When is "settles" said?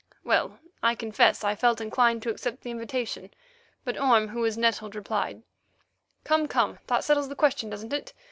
7.03-7.29